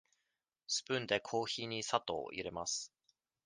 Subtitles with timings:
[0.65, 2.91] スプーンでコーヒーに砂糖を入れます。